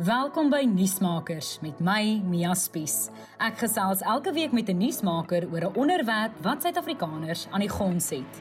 [0.00, 3.10] Welkom by Nuusmakers met my Mia Spies.
[3.36, 8.08] Ek gesels elke week met 'n nuusmaker oor 'n onderwerp wat Suid-Afrikaners aan die gons
[8.10, 8.32] het.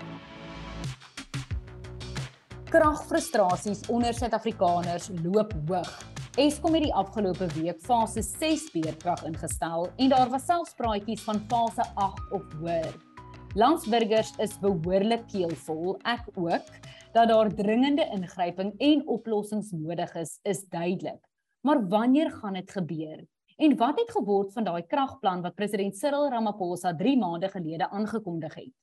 [2.71, 5.91] Kragfrustrasies onder Suid-Afrikaners loop hoog.
[6.37, 11.43] Eskom het die afgelope week fase 6 beerkrag ingestel en daar was selfs praatjies van
[11.49, 12.95] fase 8 of hoër.
[13.53, 16.67] Landsburgers is behoorlik keelvol, ek ook,
[17.11, 21.28] dat daar dringende ingryping en oplossings nodig is, is duidelik.
[21.61, 23.25] Maar wanneer gaan dit gebeur?
[23.57, 28.55] En wat het geword van daai kragplan wat president Cyril Ramaphosa 3 maande gelede aangekondig
[28.55, 28.75] het?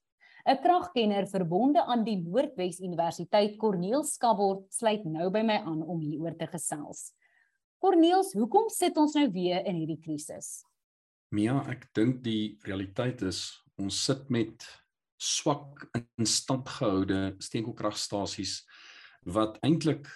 [0.47, 5.99] 'n Kragkenner verbonde aan die Noordwes Universiteit, Corneel Skabord, sluit nou by my aan om
[5.99, 7.13] hieroor te gesels.
[7.83, 10.63] Corneels, hoekom sit ons nou weer in hierdie krisis?
[11.35, 13.41] Mia, ek dink die realiteit is
[13.77, 14.63] ons sit met
[15.19, 15.89] swak
[16.21, 18.61] in stand gehoude steenkoolkragstasies
[19.27, 20.07] wat eintlik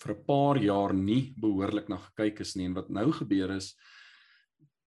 [0.00, 2.66] vir 'n paar jaar nie behoorlik na gekyk is nie.
[2.66, 3.74] En wat nou gebeur is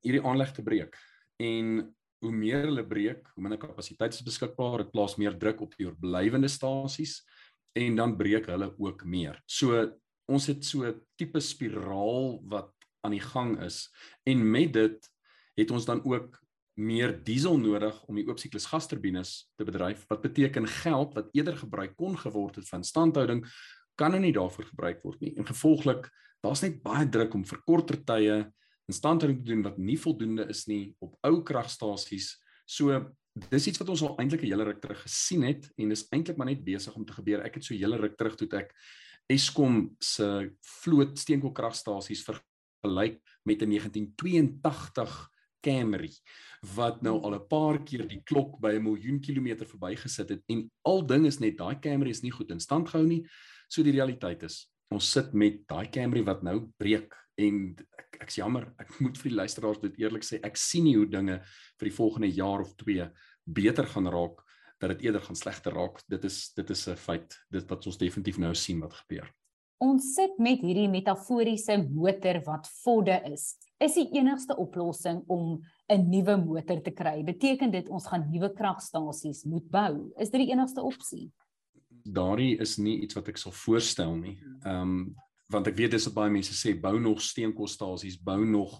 [0.03, 0.97] hierdie aanleg te breek.
[1.39, 5.75] En hoe meer hulle breek, hoe minder kapasiteit is beskikbaar, dit plaas meer druk op
[5.77, 7.21] die oorblywende stasies
[7.75, 9.41] en dan breek hulle ook meer.
[9.45, 12.71] So ons het so 'n tipe spiraal wat
[13.03, 13.89] aan die gang is.
[14.25, 15.09] En met dit
[15.57, 20.23] het ons dan ook meer diesel nodig om die oop siklus gasturbines te bedryf wat
[20.23, 23.43] beteken geld wat eerder gebruik kon geword het van standhouding
[23.95, 25.33] kan nou nie daarvoor gebruik word nie.
[25.37, 26.09] En gevolglik,
[26.43, 28.37] daar's net baie druk om vir korter tye
[28.91, 32.33] instandhouding te doen wat nie voldoende is nie op ou kragstasies.
[32.65, 32.99] So
[33.49, 36.37] dis iets wat ons al eintlik 'n hele ruk terug gesien het en dis eintlik
[36.37, 37.41] maar net besig om te gebeur.
[37.41, 38.73] Ek het so 'n hele ruk terug toe ek
[39.29, 45.29] Eskom se vloot steenkoolkragstasies vergelyk met 'n 1982
[45.63, 46.11] Camry
[46.75, 50.69] wat nou al 'n paar keer die klok by 'n miljoen kilometer verbygesit het en
[50.83, 53.25] al ding is net daai Camry is nie goed in stand gehou nie.
[53.73, 58.37] So die realiteit is, ons sit met daai Camry wat nou breek en ek ek's
[58.37, 61.39] jammer, ek moet vir die luisteraars dit eerlik sê, ek sien nie hoe dinge
[61.81, 63.07] vir die volgende jaar of 2
[63.57, 64.43] beter gaan raak
[64.83, 66.01] dat dit eerder gaan slegter raak.
[66.11, 67.33] Dit is dit is 'n feit.
[67.49, 69.31] Dit wat ons definitief nou sien wat gebeur.
[69.79, 73.55] Ons sit met hierdie metaforiese motor wat vodde is.
[73.79, 77.23] Is die enigste oplossing om 'n nuwe motor te kry?
[77.23, 80.13] Beteken dit ons gaan nuwe kragstasies moet bou?
[80.17, 81.31] Is dit die enigste opsie?
[82.03, 84.39] Daardie is nie iets wat ek sal voorstel nie.
[84.63, 85.15] Ehm um,
[85.53, 88.79] want ek weet dis wat baie mense sê bou nog steenkoolstasies, bou nog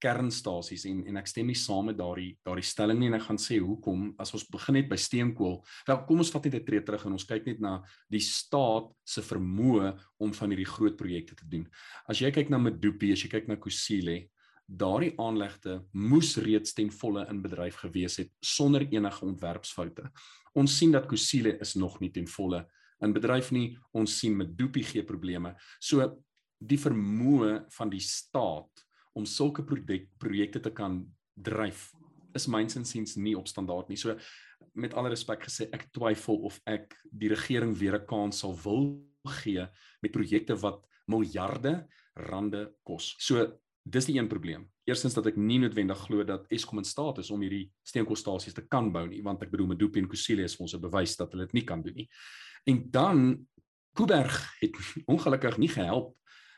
[0.00, 3.40] kernstasies en en ek stem nie saam met daardie daardie stelling nie en ek gaan
[3.40, 5.60] sê hoekom as ons begin net by steenkool.
[5.88, 8.90] Wel kom ons vat net 'n tree terug en ons kyk net na die staat
[9.04, 11.66] se vermoë om van hierdie groot projekte te doen.
[12.08, 14.28] As jy kyk na Medupi, as jy kyk na Kusile,
[14.70, 20.10] daardie aanlegte moes reeds ten volle in bedryf gewees het sonder enige ontwerpsfoute.
[20.58, 22.64] Ons sien dat Kusile is nog nie ten volle
[23.00, 23.78] in bedryf nie.
[23.96, 25.54] Ons sien met Doopie gee probleme.
[25.80, 26.04] So
[26.60, 28.84] die vermoë van die staat
[29.16, 31.02] om sulke projekte te kan
[31.34, 31.90] dryf
[32.36, 33.98] is myns insiens nie op standaard nie.
[33.98, 34.16] So
[34.78, 39.02] met alle respek gesê, ek twyfel of ek die regering weer 'n kans sal wil
[39.42, 39.66] gee
[40.02, 43.16] met projekte wat miljarde rande kos.
[43.18, 43.58] So
[43.90, 44.66] dis die een probleem.
[44.88, 48.66] Eerstens dat ek nie noodwendig glo dat Eskom in staat is om hierdie steenkoolstasies te
[48.70, 51.32] kan bou nie, want ek bedoel Medupi en Kusile is vir ons 'n bewys dat
[51.32, 52.08] hulle dit nie kan doen nie.
[52.66, 53.46] En dan
[53.94, 54.76] Kuiberg het
[55.12, 56.14] ongelukkig nie gehelp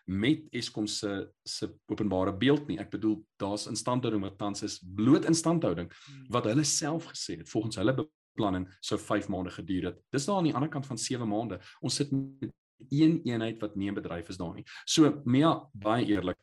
[0.07, 2.79] met Eskom se se openbare beeld nie.
[2.79, 5.91] Ek bedoel daar's instandhouding wat tans is bloot instandhouding
[6.29, 10.01] wat hulle self gesê het volgens hulle beplanning sou 5 maande geduur het.
[10.11, 11.61] Dis daar aan die ander kant van 7 maande.
[11.81, 12.51] Ons sit met
[12.91, 14.65] een eenheid wat nie in bedryf is daar nie.
[14.85, 16.39] So Mia, baie eerlik,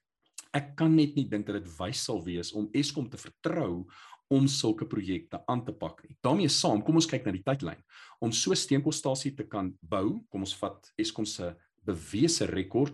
[0.53, 3.85] ek kan net nie dink dat dit wys sal wees om Eskom te vertrou
[4.29, 6.15] om sulke projekte aan te pak nie.
[6.21, 7.81] daarmee saam, kom ons kyk na die tydlyn.
[8.21, 11.55] Om so 'n steenkoolstasie te kan bou, kom ons vat Eskom se
[11.85, 12.93] bewese rekord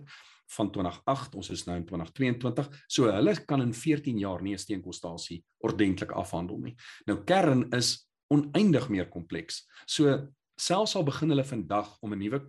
[0.56, 2.68] van 2008, ons is nou in 2022.
[2.88, 6.76] So hulle kan in 14 jaar nie 'n steenkoolstasie ordentlik afhandel nie.
[7.06, 9.66] Nou kern is oneindig meer kompleks.
[9.86, 12.40] So selfs al begin hulle vandag om 'n nuwe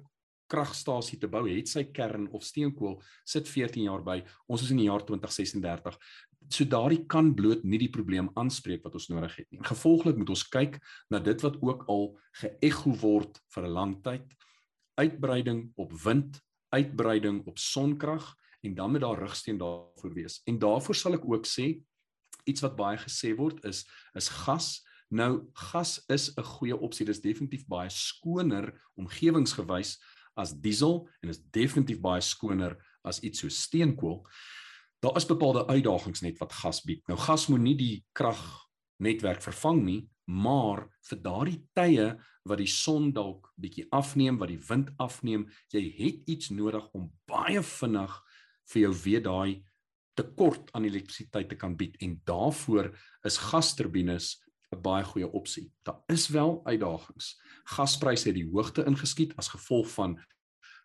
[0.49, 2.97] kragstasie te bou, het sy kern of steenkool
[3.27, 4.21] sit 14 jaar by.
[4.47, 5.97] Ons is in die jaar 2036.
[6.53, 9.61] So daardie kan bloot nie die probleem aanspreek wat ons nodig het nie.
[9.67, 10.79] Gevolglik moet ons kyk
[11.11, 12.09] na dit wat ook al
[12.41, 14.25] geëgo word vir 'n lang tyd.
[14.97, 16.41] Uitbreiding op wind,
[16.71, 20.41] uitbreiding op sonkrag en dan moet daar rigsteen daarvoor wees.
[20.47, 21.83] En daarvoor sal ek ook sê
[22.45, 23.85] iets wat baie gesê word is
[24.15, 27.05] is gas Nou gas is 'n goeie opsie.
[27.05, 29.97] Dit is definitief baie skoner omgewingsgewys
[30.37, 34.21] as diesel en is definitief baie skoner as iets so steenkool.
[35.03, 37.03] Daar is bepaalde uitdagings net wat gas bied.
[37.09, 42.07] Nou gas moet nie die kragnetwerk vervang nie, maar vir daardie tye
[42.47, 47.09] wat die son dalk bietjie afneem, wat die wind afneem, jy het iets nodig om
[47.29, 48.13] baie vinnig
[48.71, 49.63] vir jou weer daai
[50.17, 52.89] tekort aan elektrisiteit te kan bied en daarvoor
[53.27, 54.33] is gasturbines
[54.75, 55.71] 'n baie goeie opsie.
[55.83, 57.41] Daar is wel uitdagings.
[57.63, 60.19] Gaspryse het die hoogte ingeskiet as gevolg van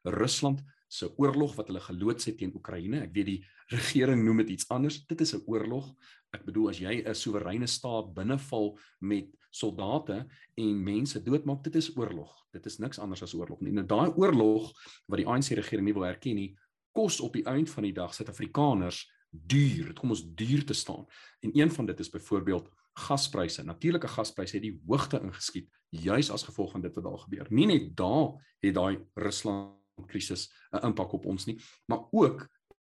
[0.02, 3.00] Rusland se oorlog wat hulle geloods het teen Oekraïne.
[3.00, 5.06] Ek weet die regering noem dit iets anders.
[5.06, 5.94] Dit is 'n oorlog.
[6.32, 11.96] Ek bedoel as jy 'n soewereine staat binneval met soldate en mense doodmaak, dit is
[11.96, 12.46] oorlog.
[12.52, 13.73] Dit is niks anders as oorlog nie.
[13.73, 14.73] Nou daai oorlog
[15.06, 16.58] wat die ANC regering nie wil erken nie,
[16.93, 19.87] kos op die einde van die dag Suid-Afrikaners duur.
[19.87, 21.06] Dit kom ons duur te staan.
[21.40, 23.64] En een van dit is byvoorbeeld gaspryse.
[23.64, 27.46] Natuurlike gaspryse het die hoogte ingeskiet juis as gevolg van dit wat daar gebeur.
[27.50, 32.48] Nie net daar het daai Rusland krisis 'n impak op ons nie, maar ook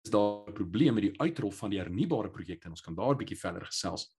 [0.04, 3.14] is daar 'n probleem met die uitrol van die hernubare projekte en ons kan daar
[3.14, 4.18] 'n bietjie verder gesels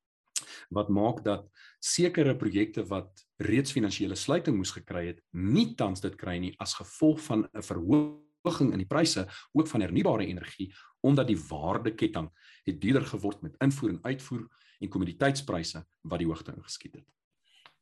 [0.69, 1.49] wat maak dat
[1.79, 6.73] sekere projekte wat reeds finansiële sluiting moes gekry het, nie tans dit kry nie as
[6.73, 12.29] gevolg van 'n verhoging in die pryse ook van hernubare energie omdat die waardeketting
[12.65, 14.47] het duurder geword met invoer en uitvoer
[14.79, 17.07] en kommoditeitspryse wat die hoogte ingeskiet het.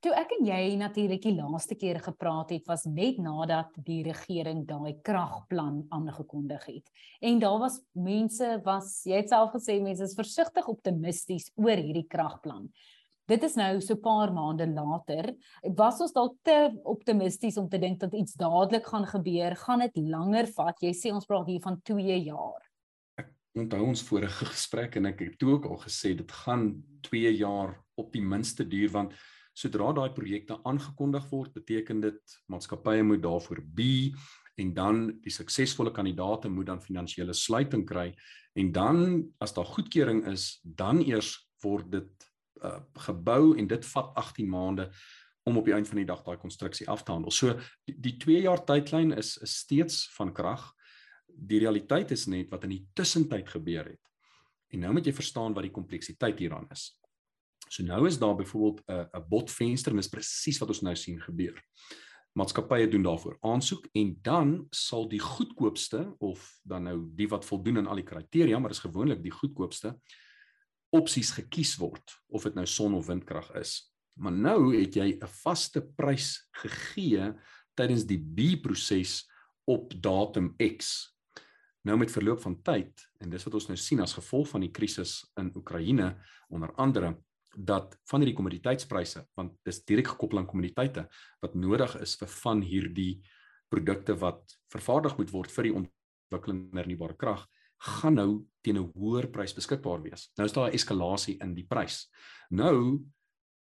[0.06, 4.62] Toe ek en jy natuurlik die laaste keer gepraat het, was net nadat die regering
[4.70, 6.92] daai kragplan aangekondig het.
[7.18, 12.06] En daar was mense was jy het self gesê mense is versigtig optimisties oor hierdie
[12.06, 12.70] kragplan.
[13.28, 15.34] Dit is nou so 'n paar maande later.
[15.76, 19.56] Was ons dalk te optimisties om te dink dat iets dadelik gaan gebeur?
[19.56, 20.80] Gaan dit langer vat?
[20.80, 22.67] Jy sê ons praat hier van 2 jaar.
[23.58, 26.70] Onthou ons vorige gesprek en ek het ook al gesê dit gaan
[27.08, 29.16] 2 jaar op die minste duur want
[29.58, 34.14] sodra daai projekte aangekondig word, beteken dit maatskappye moet daarvoor be
[34.62, 38.12] en dan die suksesvolle kandidaate moet dan finansiële sluiting kry
[38.58, 39.00] en dan
[39.42, 41.34] as daar goedkeuring is, dan eers
[41.64, 42.28] word dit
[42.62, 44.90] uh, gebou en dit vat 18 maande
[45.48, 47.32] om op die einde van die dag daai konstruksie af te handel.
[47.32, 47.56] So
[47.88, 50.66] die, die 2 jaar tydlyn is, is steeds van krag.
[51.38, 54.02] Die realiteit is net wat in die tussentyd gebeur het.
[54.74, 56.90] En nou moet jy verstaan wat die kompleksiteit hieraan is.
[57.70, 61.20] So nou is daar byvoorbeeld 'n 'n botvenster en dis presies wat ons nou sien
[61.22, 61.62] gebeur.
[62.34, 67.78] Maatskappye doen daarvoor aansoek en dan sal die goedkoopste of dan nou die wat voldoen
[67.78, 69.96] aan al die kriteria, maar is gewoonlik die goedkoopste
[70.90, 73.92] opsies gekies word of dit nou son of windkrag is.
[74.18, 77.34] Maar nou het jy 'n vaste prys gegee
[77.76, 79.30] tydens die B-proses
[79.66, 81.17] op datum X.
[81.86, 84.72] Nou met verloop van tyd en dis wat ons nou sien as gevolg van die
[84.72, 86.16] krisis in Oekraïne
[86.50, 87.16] onder andere
[87.58, 91.08] dat van hierdie kommoditeitspryse want dis direk gekoppel aan kommoditeite
[91.42, 93.14] wat nodig is vir van hierdie
[93.70, 97.46] produkte wat vervaardig moet word vir die ontwikkeling van hernubare krag
[97.78, 98.32] gaan nou
[98.66, 100.32] teen 'n hoër prys beskikbaar wees.
[100.38, 102.10] Nou is daar 'n eskalasie in die prys.
[102.50, 103.00] Nou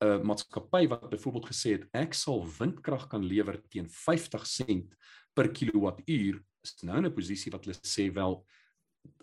[0.00, 4.94] 'n maatskappy wat byvoorbeeld gesê het ek sal windkrag kan lewer teen 50 sent
[5.34, 8.44] per kilowattuur is nou in 'n posisie wat hulle sê wel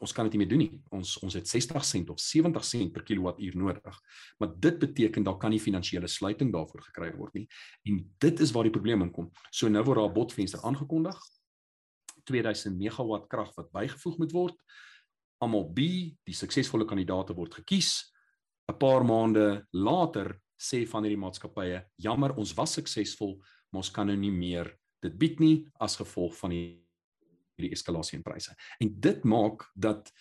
[0.02, 0.82] ons kan dit nie meer doen nie.
[0.94, 4.00] Ons ons het 60 sent of 70 sent per kilowattuur nodig.
[4.40, 7.48] Maar dit beteken daar kan nie finansiële sluiting daarvoor gekry word nie.
[7.86, 9.32] En dit is waar die probleem inkom.
[9.52, 11.18] So nou word daar 'n botvenster aangekondig.
[12.26, 14.56] 2000 megawatt krag wat bygevoeg moet word.
[15.40, 15.80] Almal B,
[16.24, 18.12] die suksesvolle kandidaate word gekies.
[18.70, 23.42] 'n Paar maande later sê van hierdie maatskappye, jammer, ons was suksesvol,
[23.72, 26.91] maar ons kan nou nie meer dit bied nie as gevolg van die
[27.62, 28.56] hierdie eskalasie in pryse.
[28.82, 30.12] En dit maak dat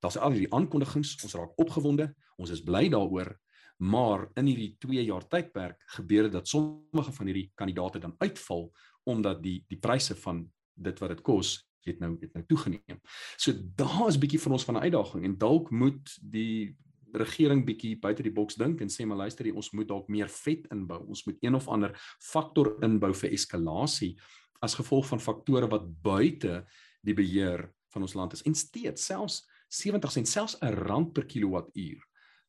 [0.00, 3.34] daar's al hierdie aankondigings, ons raak opgewonde, ons is bly daaroor,
[3.80, 8.68] maar in hierdie 2 jaar tydperk gebeur dit dat sommige van hierdie kandidate dan uitval
[9.08, 11.54] omdat die die pryse van dit wat dit kos
[11.88, 13.00] het nou het nou toegeneem.
[13.40, 16.76] So daar is bietjie van ons van 'n uitdaging en dalk moet die
[17.12, 20.28] regering bietjie buite die boks dink en sê maar luister jy ons moet dalk meer
[20.28, 21.00] vet inbou.
[21.08, 24.18] Ons moet een of ander faktor inbou vir eskalasie
[24.60, 26.66] as gevolg van faktore wat buite
[27.06, 31.26] die beheer van ons land is en steeds selfs 70 sent selfs 'n rand per
[31.26, 32.00] kilowattuur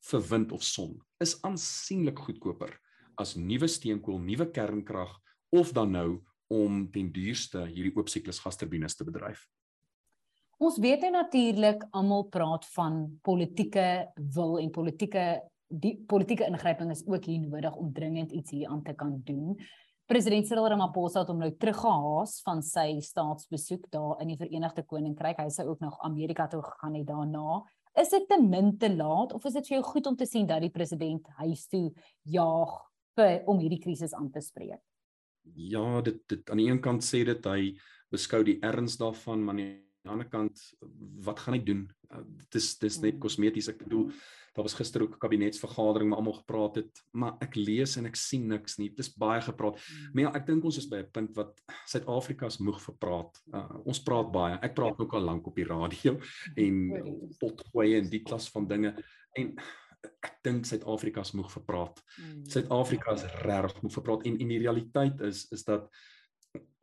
[0.10, 2.74] vir wind of son is aansienlik goedkoper
[3.22, 5.12] as nuwe steenkool, nuwe kernkrag
[5.50, 9.46] of dan nou om ten duurste hierdie oop siklus gasturbines te bedryf.
[10.62, 15.42] Ons weet natuurlik almal praat van politieke wil en politieke
[15.72, 19.56] die politieke ingryping is ook hier nodig om dringend iets hier aan te kan doen.
[20.12, 25.38] President Cyril Ramaphosa het hom nou teruggehaas van sy staatsbesoek daar in die Verenigde Koninkryk.
[25.40, 27.62] Hy sou ook nog Amerika toe gegaan het daarna.
[27.96, 30.50] Is dit te min te laat of is dit vir jou goed om te sien
[30.50, 31.86] dat die president huis toe
[32.28, 32.74] jaag
[33.16, 34.84] vir om hierdie krisis aan te spreek?
[35.56, 37.72] Ja, dit dit aan die een kant sê dit hy
[38.12, 40.60] beskou die erns daarvan, maar aan die ander kant
[41.24, 41.88] wat gaan hy doen?
[42.52, 43.24] dis dis net mm.
[43.24, 43.70] kosmeties.
[43.72, 44.10] Ek bedoel
[44.52, 48.16] daar was gister ook 'n kabinetsvergadering waar almal gepraat het, maar ek lees en ek
[48.16, 48.90] sien niks nie.
[48.96, 49.76] Dis baie gepraat.
[49.76, 50.10] Mm.
[50.14, 53.42] Maar ja, ek dink ons is by 'n punt wat Suid-Afrika se moeg vir praat.
[53.54, 54.60] Uh, ons praat baie.
[54.62, 56.20] Ek praat ook al lank op die radio
[56.56, 56.76] en
[57.40, 58.96] potgoeie en die klas van dinge
[59.34, 59.56] en
[60.24, 62.04] ek dink Suid-Afrika se moeg vir praat.
[62.18, 62.50] Mm.
[62.50, 65.90] Suid-Afrika is regtig moeg vir praat en en die realiteit is is dat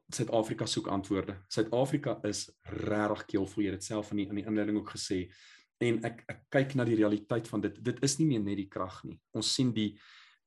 [0.08, 1.37] Suid-Afrika soek antwoorde.
[1.52, 3.62] Suid-Afrika is regtig keelvol.
[3.62, 5.26] Jy het dit self in die in die inleiding ook gesê.
[5.85, 7.76] En ek ek kyk na die realiteit van dit.
[7.85, 9.18] Dit is nie meer net die krag nie.
[9.37, 9.92] Ons sien die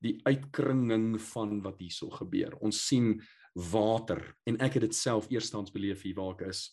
[0.02, 2.56] die uitkringing van wat hierso gebeur.
[2.66, 3.14] Ons sien
[3.54, 6.66] water en ek het dit self eerstens beleef hier waar ek is.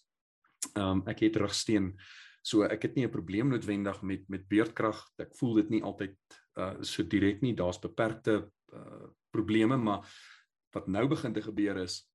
[0.74, 1.92] Ehm um, ek het rugsteen.
[2.42, 5.06] So ek het nie 'n probleem noodwendig met met beurtkrag.
[5.18, 6.16] Ek voel dit nie altyd
[6.56, 7.54] uh so direk nie.
[7.54, 10.08] Daar's beperkte uh probleme, maar
[10.72, 12.07] wat nou begin te gebeur is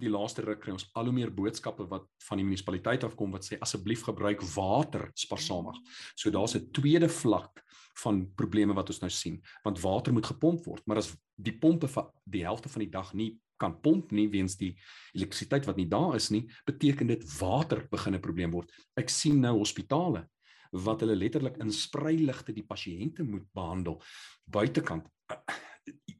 [0.00, 3.44] die laaste ruk kry ons al hoe meer boodskappe wat van die munisipaliteit afkom wat
[3.46, 5.76] sê asseblief gebruik water spaarsamig.
[6.16, 7.62] So daar's 'n tweede vlak
[8.02, 11.88] van probleme wat ons nou sien, want water moet gepomp word, maar as die pompe
[11.88, 14.72] vir die helfte van die dag nie kan pomp nie weens die
[15.14, 18.72] elektrisiteit wat nie daar is nie, beteken dit water begin 'n probleem word.
[18.96, 20.28] Ek sien nou hospitale
[20.72, 24.02] wat hulle letterlik in spreiligte die pasiënte moet behandel
[24.46, 25.06] buitekant.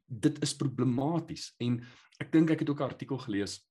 [0.07, 1.81] Dit is problematies en
[2.19, 3.61] ek dink ek het ook 'n artikel gelees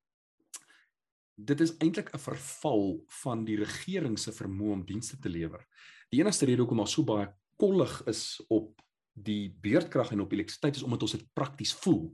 [1.37, 5.66] dit is eintlik 'n verval van die regering se vermoë om dienste te lewer.
[6.11, 8.80] Die enigste rede hoekom ons so baie kollig is op
[9.12, 12.12] die beurtkrag en op elektrisiteit is omdat ons dit prakties voel.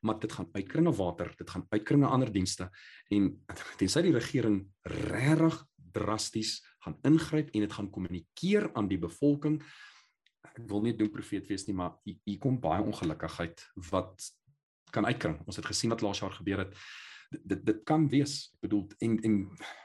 [0.00, 2.70] Maar dit gaan uitkringe water, dit gaan uitkringe ander dienste
[3.10, 3.44] en
[3.78, 9.62] tensy die regering regtig drasties gaan ingryp en dit gaan kommunikeer aan die bevolking.
[10.42, 14.30] Ek wil nie doen profeet wees nie, maar hier kom baie ongelukkigheid wat
[14.96, 15.38] kan uitkring.
[15.46, 16.76] Ons het gesien wat laas jaar gebeur het.
[17.36, 18.38] Dit dit kan wees.
[18.56, 19.38] Ek bedoel en en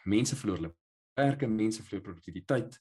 [0.09, 0.75] mense verloor hulle
[1.19, 2.77] werke, mense verloor produktiwiteit.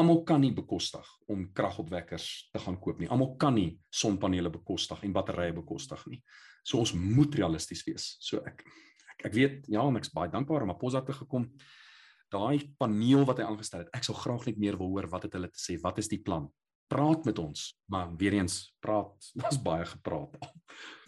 [0.00, 3.10] Almal kan nie bekostig om kragopwekkers te gaan koop nie.
[3.10, 6.22] Almal kan nie sonpanele bekostig en batterye bekostig nie.
[6.66, 8.16] So ons moet realisties wees.
[8.24, 11.46] So ek ek, ek weet ja, en ek's baie dankbaar om Aposa te gekom.
[12.34, 15.36] Daai paneel wat hy aangestel het, ek sou graag net meer wil hoor wat het
[15.36, 15.76] hulle te sê.
[15.82, 16.48] Wat is die plan?
[16.88, 17.60] Praat met ons,
[17.90, 20.36] maar weer eens praat, daar's baie gepraat.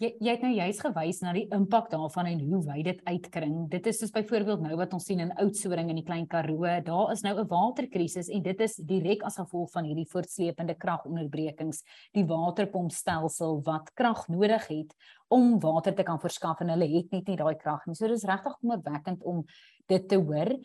[0.01, 3.55] Jy jy het nou juist gewys na die impak daarvan en hoe wyd dit uitkring.
[3.71, 7.11] Dit is soos byvoorbeeld nou wat ons sien in Oudtshoorn in die Klein Karoo, daar
[7.11, 12.25] is nou 'n waterkrisis en dit is direk as gevolg van hierdie voortsleepende kragonderbrekings, die
[12.25, 14.93] waterpompstelsel wat krag nodig het
[15.27, 17.95] om water te kan verskaf en hulle het net nie daai krag nie.
[17.95, 19.45] So dis regtig kommerwekkend om
[19.87, 20.55] dit te hoor.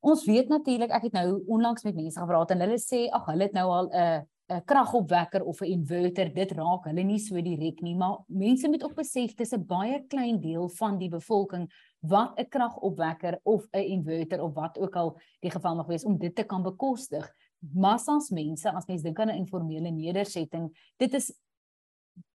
[0.00, 3.42] Ons weet natuurlik ek het nou onlangs met mense gepraat en hulle sê ag hulle
[3.42, 7.80] het nou al 'n 'n kragopwekker of 'n inverter, dit raak hulle nie so direk
[7.82, 12.38] nie, maar mense moet ook besef dis 'n baie klein deel van die bevolking wat
[12.38, 16.34] 'n kragopwekker of 'n inverter of wat ook al die geval mag wees om dit
[16.34, 17.30] te kan bekostig.
[17.74, 21.32] Massas mense, as mens dink aan 'n informele nedersetting, dit is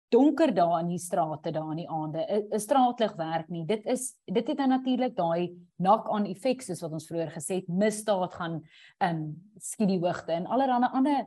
[0.09, 2.47] donker daar in die strate daar in die aande.
[2.51, 3.65] 'n Straatlig werk nie.
[3.65, 7.67] Dit is dit het dan natuurlik daai knock-on effek soos wat ons vroeër gesê het,
[7.67, 8.61] misdaad gaan
[8.99, 11.25] in um, skiet die hoogte en allerlei ander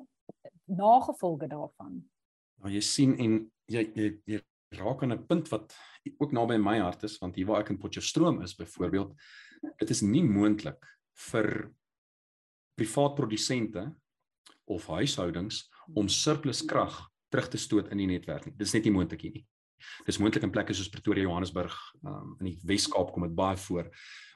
[0.76, 2.00] nagevolge daarvan.
[2.60, 4.40] Nou jy sien en jy jy, jy
[4.78, 5.74] raak aan 'n punt wat
[6.18, 9.14] ook naby my hart is want hier waar ek in Potchefstroom is byvoorbeeld
[9.78, 10.86] dit is nie moontlik
[11.30, 11.72] vir
[12.78, 13.94] privaat produsente
[14.64, 18.54] of huishoudings om surplus krag terug te stoot in die netwerk nie.
[18.56, 19.46] Dis net nie moontlik nie.
[20.06, 23.90] Dis moontlik in plekke soos Pretoria, Johannesburg, um, in die Wes-Kaap kom dit baie voor.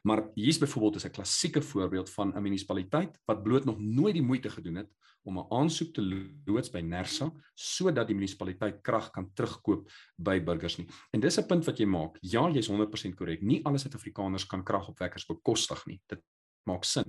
[0.04, 4.22] Maar hier's byvoorbeeld is 'n klassieke voorbeeld van 'n munisipaliteit wat bloot nog nooit die
[4.22, 4.90] moeite gedoen het
[5.24, 6.02] om 'n aansoek te
[6.44, 10.88] loods by Nersa sodat die munisipaliteit krag kan terugkoop by burgers nie.
[11.10, 12.18] En dis 'n punt wat jy maak.
[12.20, 13.42] Ja, jy's 100% korrek.
[13.42, 16.00] Nie alle Suid-Afrikaners kan kragopwekkers bekostig nie.
[16.06, 16.22] Dit
[16.64, 17.04] maak sin.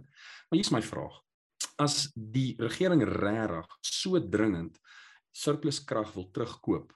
[0.49, 1.21] Maar hier's my vraag.
[1.77, 4.79] As die regering regtig so dringend
[5.31, 6.93] surplus krag wil terugkoop,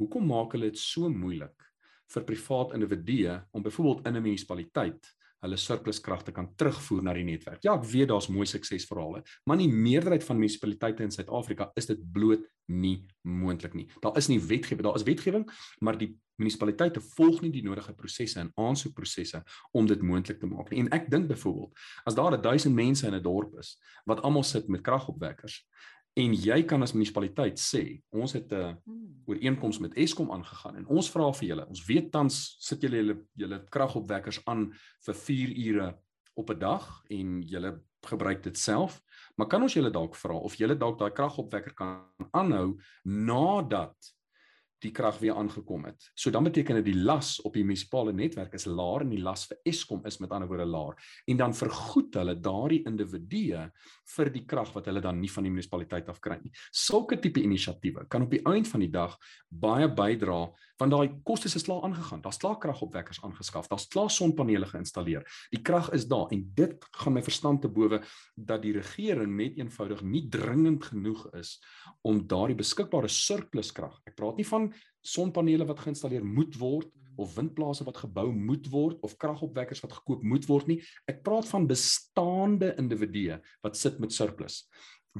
[0.00, 1.68] hoekom maak hulle dit so moeilik
[2.10, 7.24] vir privaat individue om byvoorbeeld in 'n munisipaliteit hulle surplus kragte kan terugvoer na die
[7.24, 7.62] netwerk.
[7.64, 11.88] Ja, ek weet daar's mooi suksesverhale, maar in die meerderheid van munisipaliteite in Suid-Afrika is
[11.88, 13.86] dit bloot nie moontlik nie.
[14.04, 15.46] Daar is nie wetgewing, daar is wetgewing,
[15.80, 19.42] maar die munisipaliteite volg nie die nodige prosesse en aansoekprosesse
[19.76, 20.84] om dit moontlik te maak nie.
[20.84, 21.72] En ek dink byvoorbeeld,
[22.04, 25.64] as daar 1000 mense in 'n dorp is wat almal sit met kragopwekkers
[26.18, 29.22] en jy kan as munisipaliteit sê ons het 'n hmm.
[29.26, 33.16] ooreenkoms met Eskom aangegaan en ons vra vir julle ons weet tans sit julle julle
[33.34, 34.72] julle kragopwekkers aan
[35.06, 35.98] vir 4 ure
[36.34, 39.00] op 'n dag en julle gebruik dit self
[39.36, 43.96] maar kan ons julle dalk vra of julle dalk daai kragopwekker kan aanhou nadat
[44.80, 46.10] die krag weer aangekom het.
[46.14, 49.46] So dan beteken dit die las op die munisipale netwerk is laer en die las
[49.50, 50.96] vir Eskom is met ander woorde laer.
[51.26, 53.66] En dan vergoed hulle daardie individue
[54.16, 56.52] vir die krag wat hulle dan nie van die munisipaliteit af kry nie.
[56.72, 59.16] Sulke tipe inisiatiewe kan op die einde van die dag
[59.48, 60.42] baie bydra
[60.80, 62.22] want daai kostes is klaar aangegaan.
[62.24, 63.68] Daar's klaar kragopwekkers aangeskaf.
[63.68, 65.26] Daar's klaar sonpanele geïnstalleer.
[65.52, 68.00] Die krag is daar en dit gaan my verstand te bowe
[68.34, 71.58] dat die regering net eenvoudig nie dringend genoeg is
[72.06, 74.00] om daardie beskikbare surpluskrag.
[74.08, 74.69] Ek praat nie van
[75.00, 76.88] sonpanele wat geïnstalleer moet word
[77.20, 80.80] of windplase wat gebou moet word of kragopwekkers wat gekoop moet word nie.
[81.10, 84.64] Ek praat van bestaande individue wat sit met surplus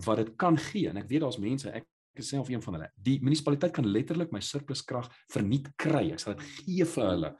[0.07, 2.77] wat dit kan gee en ek weet daar's mense ek ek is self een van
[2.77, 2.91] hulle.
[2.99, 6.11] Die munisipaliteit kan letterlik my surplus krag verniet kry.
[6.15, 7.33] Ek sal dit gee vir hulle.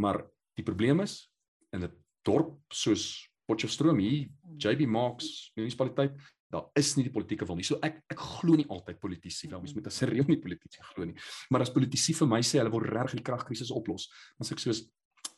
[0.00, 0.22] Maar
[0.58, 1.30] die probleem is
[1.74, 1.92] in 'n
[2.24, 6.14] dorp soos Potchefstroom hier, JB Marks munisipaliteit,
[6.54, 7.66] daar is nie die politieke wil nie.
[7.66, 9.62] So ek ek glo nie altyd politici wel.
[9.64, 11.16] Mens moet as reël nie politici glo nie.
[11.50, 14.08] Maar as politici vir my sê hulle wil reg die kragkrisis oplos,
[14.38, 14.84] dan sê ek soos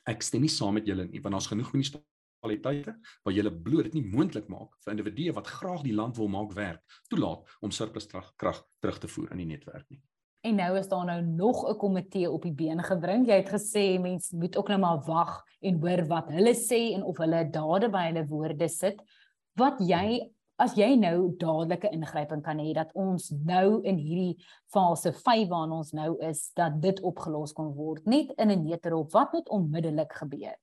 [0.07, 2.95] ek stem nie saam met julle nie, want daar's genoeg munisipaliteite
[3.27, 6.53] waar jy bloot dit nie moontlik maak vir individue wat graag die land wil maak
[6.55, 10.03] werk toelaat om surplus krag terug te voer in die netwerk nie.
[10.47, 13.27] En nou is daar nou nog 'n komitee op die been gebring.
[13.27, 17.03] Jy het gesê mense moet ook nou maar wag en hoor wat hulle sê en
[17.03, 19.03] of hulle dade by hulle woorde sit.
[19.57, 24.37] Wat jy as jy nou dadelike ingryping kan hê dat ons nou in hierdie
[24.73, 29.13] fase 5 waarin ons nou is dat dit opgelos kan word net in 'n neterop
[29.13, 30.57] wat moet onmiddellik gebeur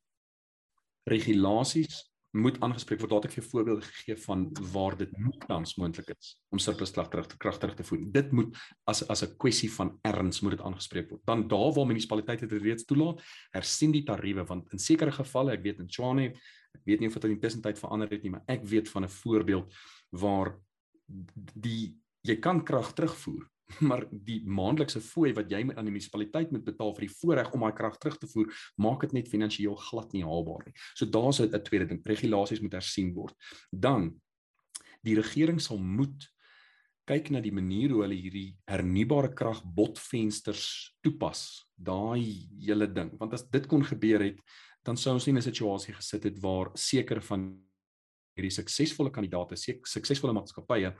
[1.05, 3.13] regulasies moet aangespreek word.
[3.13, 5.11] Laat ek vir voorbeelde gee van waar dit
[5.45, 8.07] tans moontlik is om surplus krag terug te krag terug te voer.
[8.15, 8.57] Dit moet
[8.89, 11.21] as as 'n kwessie van erns moet dit aangespreek word.
[11.25, 13.21] Dan daar waar munisipaliteite dit reeds toelaat,
[13.51, 16.33] hersien die tariewe want in sekere gevalle, ek weet in Tshwane,
[16.73, 19.03] ek weet nie of dit in die tussentyd verander het nie, maar ek weet van
[19.03, 19.73] 'n voorbeeld
[20.11, 20.59] waar
[21.05, 23.49] die jy kan krag terugvoer
[23.87, 27.65] maar die maandelikse fooi wat jy aan die munisipaliteit moet betaal vir die voorreg om
[27.65, 28.51] daai krag terug te voer,
[28.81, 30.75] maak dit net finansiëel glad nie haalbaar nie.
[30.93, 33.35] So daar's 'n tweede ding, regulasies moet hersien word.
[33.71, 34.21] Dan
[35.03, 36.29] die regering sal moet
[37.05, 41.65] kyk na die manier hoe hulle hierdie hernubare krag botvensters toepas.
[41.75, 44.39] Daai hele ding, want as dit kon gebeur het,
[44.83, 47.63] dan sou ons nie in 'n situasie gesit het waar sekere van
[48.35, 50.93] hierdie suksesvolle kandidaate, suksesvolle maatskappye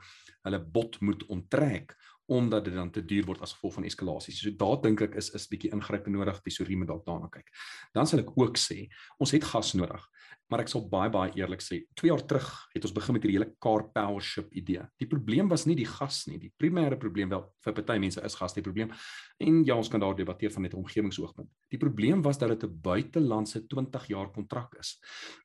[0.44, 4.32] hulle bot moet onttrek omdat dit dan te duur word as gevolg van eskalasie.
[4.32, 7.50] So daar dink ek is is bietjie ingryping nodig, tesorie moet dalk daarna kyk.
[7.92, 8.88] Dan sal ek ook sê,
[9.20, 10.06] ons het gas nodig.
[10.52, 13.38] Maar ek sal baie baie eerlik sê, 2 jaar terug het ons begin met hierdie
[13.38, 14.82] hele car power ship idee.
[15.00, 16.36] Die probleem was nie die gas nie.
[16.38, 18.92] Die primêre probleem wel vir party mense is gas die probleem.
[19.40, 21.48] En ja, ons kan daar debatteer van net omgewingsoogpunt.
[21.72, 25.00] Die probleem was dat dit 'n buitelandse 20 jaar kontrak is.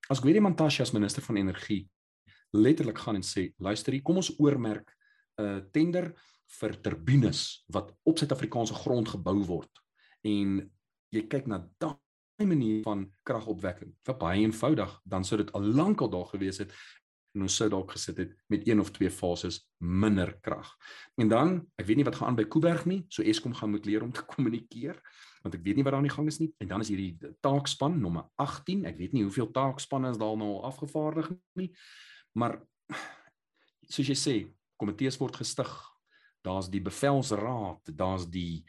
[0.10, 1.88] As Gwede Mantashe as minister van energie
[2.52, 4.96] letterlik gaan en sê, luister hier, kom ons oormerk
[5.38, 6.14] 'n uh, tender
[6.60, 9.70] vir turbines wat op Suid-Afrikaanse grond gebou word
[10.26, 10.70] en
[11.14, 11.98] jy kyk na daai
[12.47, 16.73] manier van kragopwekking vir baie eenvoudig dan sou dit al lank al daar gewees het
[17.36, 20.71] en ons sou dalk gesit het met een of twee fases minder krag.
[21.21, 23.86] En dan, ek weet nie wat gaan aan by Kuiberg nie, so Eskom gaan moet
[23.86, 24.97] leer om te kommunikeer
[25.39, 26.49] want ek weet nie wat daar aan die gang is nie.
[26.60, 28.82] En dan is hierdie taakspan nommer 18.
[28.89, 31.69] Ek weet nie hoeveel taakspanne is daar nou afgevaardig nie.
[32.36, 32.58] Maar
[33.88, 34.36] soos jy sê,
[34.75, 35.71] komitees word gestig
[36.43, 38.65] daar's die bevelsraad, daar's die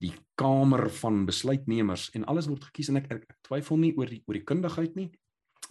[0.00, 4.08] die kamer van besluitnemers en alles word gekies en ek, ek, ek twyfel nie oor
[4.08, 5.10] die oor die kundigheid nie.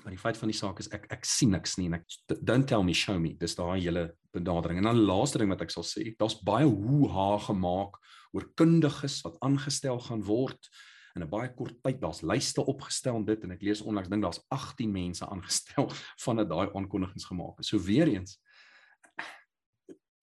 [0.04, 2.06] Maar die feit van die saak is ek ek sien niks nie en ek
[2.46, 3.34] don't tell me show me.
[3.39, 4.80] Dis daai hele benadering.
[4.80, 7.98] En dan laaste ding wat ek sal sê, daar's baie hoe ha gemaak
[8.36, 10.70] oor kundiges wat aangestel gaan word
[11.18, 12.00] in 'n baie kort tyd.
[12.00, 15.89] Daar's lyste opgestel en dit en ek lees onlangs ding daar's 18 mense aangestel
[16.22, 17.68] vandat daai aankondigings gemaak is.
[17.68, 18.38] So weer eens,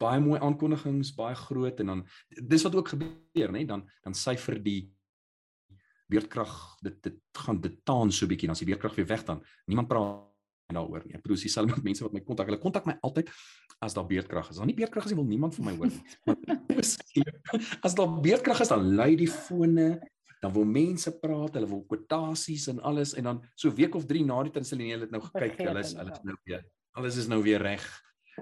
[0.01, 4.59] baie mooi aankondigings, baie groot en dan dis wat ook gebeur, nê, dan dan syfer
[4.63, 4.93] die
[6.13, 6.55] beerdkrag
[6.87, 9.89] dit dit gaan dit taan so bietjie dan as die beerdkrag weer weg dan niemand
[9.91, 10.25] praat
[10.75, 11.15] daaroor nie.
[11.15, 13.31] Ek bedoel dis selfs met mense wat my kontak, hulle kontak my altyd
[13.85, 14.57] as daar beerdkrag is.
[14.57, 16.03] As daar nie beerdkrag is nie, wil niemand van my hoor nie.
[16.27, 19.87] Maar as daar beerdkrag is, dan lui die fone,
[20.43, 24.25] dan wil mense praat, hulle wil kwotasies en alles en dan so week of 3
[24.29, 27.17] na die tyd sê hulle het nou gekyk, hulle is hulle is nou weer alles
[27.23, 27.87] is nou weer reg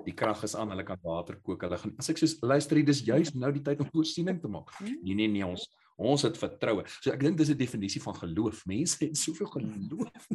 [0.05, 3.05] die krag is aan, hulle kan water kook, hulle gaan as ek soos luister, dis
[3.07, 4.73] juist nou die tyd om voorsiening te maak.
[4.79, 4.99] Hmm.
[5.03, 6.83] Nee nee nee, ons ons het vertroue.
[6.99, 8.67] So ek dink dis 'n definisie van geloof.
[8.67, 10.29] Mense het soveel geloof.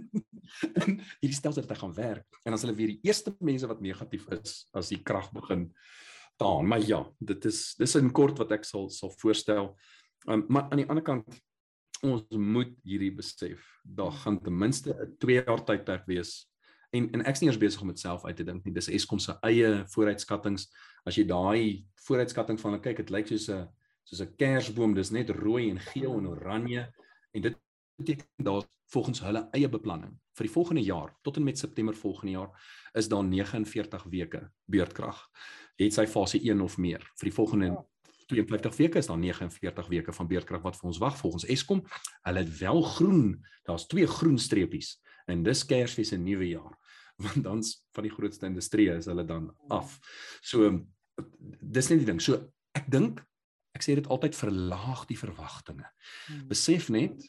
[0.79, 3.81] en hierdie stelsel dat hy gaan werk en as hulle weer die eerste mense wat
[3.81, 5.69] negatief is as die krag begin
[6.39, 6.67] taan.
[6.67, 9.75] Maar ja, dit is dis in kort wat ek sal sal voorstel.
[10.27, 11.27] Um, maar aan die ander kant
[12.05, 13.59] ons moet hierdie besef.
[13.83, 16.48] Daar gaan ten minste 'n 2 jaar tydperk wees
[16.95, 18.73] en en ek's nie eers besig om dit self uit te dink nie.
[18.73, 20.65] Dis Eskom se eie vooruitskattinge.
[21.05, 23.67] As jy daai vooruitskatting van kyk, dit lyk soos 'n
[24.03, 26.91] soos 'n kersboom, dis net rooi en geel en oranje
[27.33, 27.55] en dit
[27.97, 32.31] beteken daar volgens hulle eie beplanning vir die volgende jaar tot en met September volgende
[32.31, 32.49] jaar
[32.93, 35.29] is daar 49 weke beurtkrag.
[35.77, 37.03] Het sy fase 1 of meer.
[37.19, 37.85] Vir die volgende
[38.29, 41.83] 52 weke is daar 49 weke van beurtkrag wat vir ons wag volgens Eskom.
[42.23, 43.45] Hulle het wel groen.
[43.63, 46.78] Daar's twee groen streepies en dis Kersfees en Nuwe Jaar
[47.25, 49.97] want dan's van die grootste industrie is hulle dan af.
[50.41, 50.71] So
[51.59, 52.21] dis net die ding.
[52.23, 52.39] So
[52.77, 53.19] ek dink
[53.75, 55.87] ek sê dit altyd verlaag die verwagtinge.
[56.27, 56.47] Hmm.
[56.49, 57.21] Besef net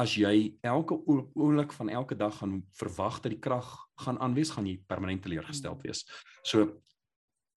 [0.00, 3.68] as jy elke oomblik van elke dag gaan verwag dat die krag
[4.02, 5.86] gaan aanwees, gaan jy permanent teleurgesteld hmm.
[5.86, 6.04] wees.
[6.46, 6.80] So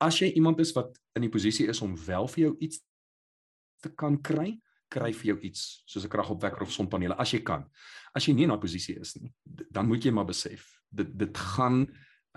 [0.03, 2.81] as jy iemand is wat in die posisie is om wel vir jou iets
[3.81, 4.57] te kan kry,
[4.93, 7.65] kry vir jou iets soos 'n kragopwekker of sonpanele as jy kan.
[8.15, 11.37] As jy nie in daai posisie is nie, dan moet jy maar besef dit dit
[11.37, 11.87] gaan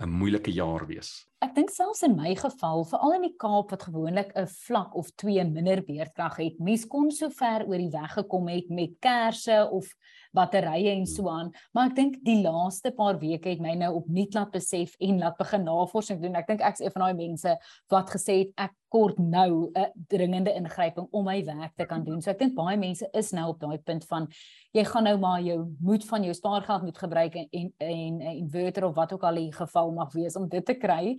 [0.01, 1.30] 'n moeilike jaar wees.
[1.41, 5.09] Ek dink selfs in my geval, veral in die Kaap wat gewoonlik 'n vlak of
[5.23, 9.57] 2 minder beerdkrag het, mens kon so ver oor die weg gekom het met kersse
[9.73, 9.89] of
[10.37, 11.51] batterye en so aan.
[11.73, 15.39] Maar ek dink die laaste paar weke het my nou opnuut laat besef en laat
[15.39, 16.37] begin navorsing doen.
[16.37, 17.57] Ek dink ek's een van daai mense
[17.89, 22.21] wat gesê het ek kort nou 'n dringende ingryping om my werk te kan doen.
[22.21, 24.29] So ek dink baie mense is nou op daai punt van
[24.73, 27.49] jy gaan nou maar jou moed van jou spaargeld moet gebruik en
[27.79, 31.17] en 'n inverter of wat ook al die geval mag wees om dit te kry.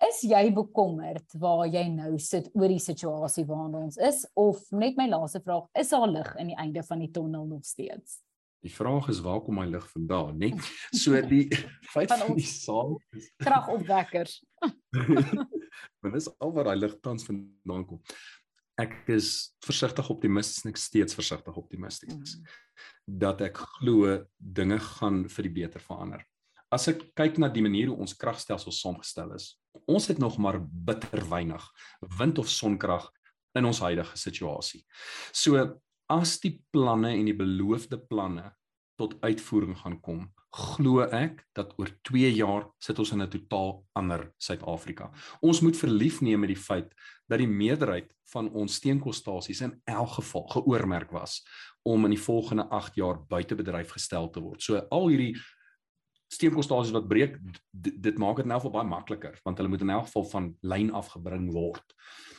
[0.00, 4.96] Is jy bekommerd waar jy nou sit oor die situasie waarin ons is of net
[4.96, 8.22] my laaste vraag is daar lig aan die einde van die tonnel nog steeds?
[8.64, 10.50] Die vraag is waar kom my lig vandaan, né?
[11.02, 11.48] So die
[11.92, 14.38] feit van, van die saak is kragopwekkers.
[16.00, 18.00] Maar dis al waar daai lig tans vandaan kom.
[18.80, 22.50] Ek is versigtig optimisties en ek steeds versigtig optimisties mm.
[23.20, 26.24] dat ek glo dinge gaan vir die beter verander.
[26.70, 29.56] As ek kyk na die manier hoe ons kragstelsel saamgestel is,
[29.90, 31.64] ons het nog maar bitter weinig
[32.18, 33.08] wind of sonkrag
[33.58, 34.84] in ons huidige situasie.
[35.34, 35.58] So
[36.10, 38.52] as die planne en die beloofde planne
[39.00, 43.84] tot uitvoering gaan kom, glo ek dat oor 2 jaar sit ons in 'n totaal
[43.94, 45.10] ander Suid-Afrika.
[45.42, 46.94] Ons moet verlief neem met die feit
[47.28, 51.42] dat die meerderheid van ons steenkoolstasies in elk geval geoormerk was
[51.82, 54.62] om in die volgende 8 jaar buite bedryf gestel te word.
[54.62, 55.36] So al hierdie
[56.30, 57.36] steenkoolstasies wat breek,
[57.72, 60.92] dit maak dit nou vir baie makliker want hulle moet in elk geval van lyn
[60.94, 61.96] afgebring word.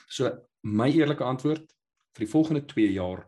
[0.08, 0.32] So
[0.64, 1.68] my eerlike antwoord
[2.16, 3.26] vir die volgende 2 jaar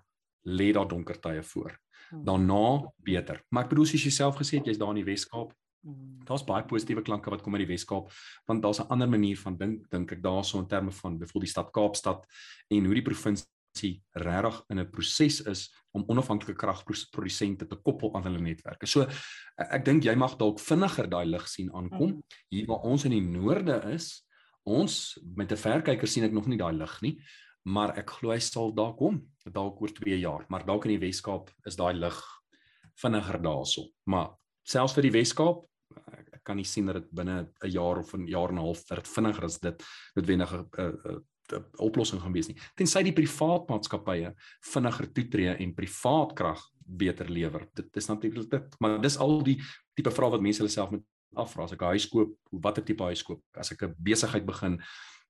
[0.47, 1.75] lê daar donker tye voor.
[2.09, 2.23] Hmm.
[2.27, 3.43] Daarna beter.
[3.49, 5.53] Maar ek bedoel as jy self gesê het jy's daar in die Wes-Kaap.
[5.83, 6.19] Hmm.
[6.27, 8.11] Daar's baie positiewe klanke wat kom uit die Wes-Kaap
[8.47, 11.55] want daar's 'n ander manier van dink dink ek daarso in terme van byvoorbeeld die
[11.55, 12.27] stad Kaapstad
[12.69, 13.47] en hoe die provinsie
[14.13, 18.85] regtig in 'n proses is om onafhanklike kragprodusente te koppel aan hulle netwerke.
[18.87, 19.07] So
[19.57, 22.09] ek dink jy mag dalk vinniger daai lig sien aankom.
[22.09, 22.21] Hmm.
[22.49, 24.23] Hier waar ons in die noorde is,
[24.63, 27.19] ons met 'n verkyker sien ek nog nie daai lig nie
[27.63, 31.07] maar ek glo hy sal daar kom dalk oor 2 jaar maar dalk in die
[31.07, 32.17] Weskaap is daai lig
[32.99, 34.35] vinniger daarso maar
[34.67, 35.63] selfs vir die Weskaap
[36.33, 38.83] ek kan nie sien dat dit binne 'n jaar of 'n jaar en 'n half
[38.87, 39.83] vir dit vinniger is dit
[40.15, 41.19] noodwendige 'n uh, uh,
[41.77, 42.57] oplossing gaan wees nie.
[42.75, 44.33] Tensy die privaat maatskappye
[44.73, 47.67] vinniger toetree en privaat krag beter lewer.
[47.75, 49.59] Dit is natuurlik dit maar dis al die
[49.95, 51.63] tipe vrae wat mense hulle self moet afvra.
[51.63, 53.41] As ek 'n huis koop watter tipe huis koop?
[53.57, 54.81] As ek 'n besigheid begin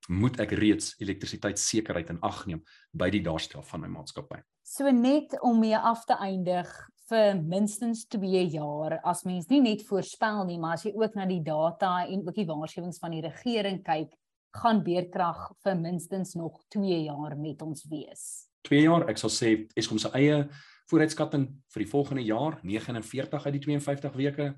[0.09, 4.41] moet ek reeds elektrisiteitssekerheid in ag neem by die daarstel van my maatskappy.
[4.63, 6.67] So net om mee af te eindig
[7.09, 11.25] vir minstens 2 jaar as mens nie net voorspel nie, maar as jy ook na
[11.25, 14.13] die data en ook die waarskuwings van die regering kyk,
[14.53, 18.49] gaan beerkrag vir minstens nog 2 jaar met ons wees.
[18.67, 20.43] 2 jaar, ek sal sê Eskom se eie
[20.91, 24.53] vooruitskatting vir die volgende jaar 49 uit die 52 weke.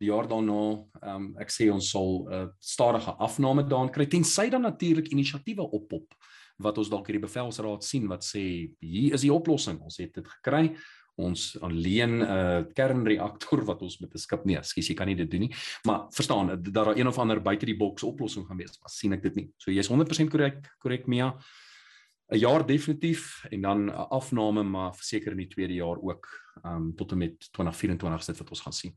[0.00, 0.60] Die jaar daarna
[1.02, 5.12] ehm um, ek sê ons sal 'n uh, stadige afname daan kry tensy dan natuurlik
[5.12, 6.14] inisiatiewe oppop
[6.58, 8.42] wat ons dalk hierdie bevelsraad sien wat sê
[8.80, 9.80] hier is die oplossing.
[9.80, 10.76] Ons het dit gekry
[11.20, 15.16] ons alleen 'n uh, kernreaktor wat ons met 'n skip nee skus jy kan nie
[15.16, 15.54] dit doen nie.
[15.84, 19.12] Maar verstaan dat daar een of ander buite die boks oplossing gaan wees maar sien
[19.12, 19.50] ek dit nie.
[19.56, 21.36] So jy's 100% korrek korrek Mia.
[22.32, 26.26] 'n jaar definitief en dan 'n afname maar verseker in die tweede jaar ook
[26.64, 28.96] um, tot en met 2024 sit wat ons gaan sien